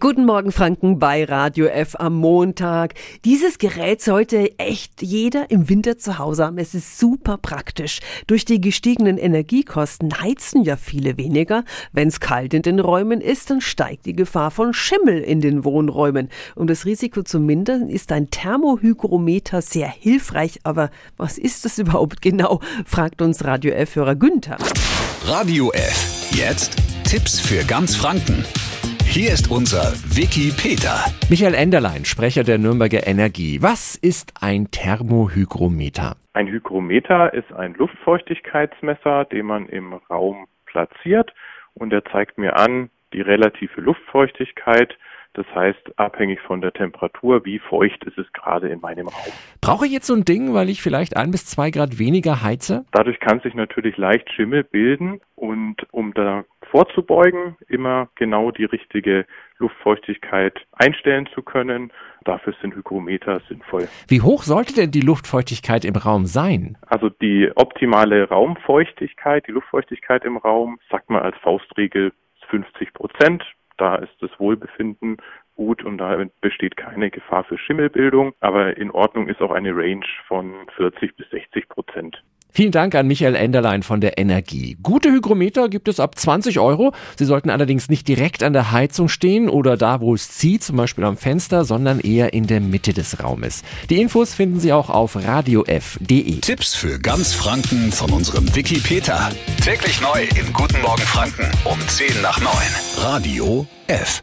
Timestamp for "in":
12.54-12.62, 15.20-15.40, 48.68-48.80, 78.76-78.90, 92.32-92.46, 100.38-100.52